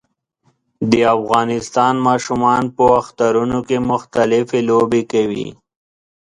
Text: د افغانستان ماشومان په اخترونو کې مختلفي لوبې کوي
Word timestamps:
د 0.91 0.93
افغانستان 1.17 1.93
ماشومان 2.07 2.63
په 2.75 2.83
اخترونو 2.99 3.59
کې 3.67 3.77
مختلفي 3.91 4.59
لوبې 4.69 5.01
کوي 5.11 5.47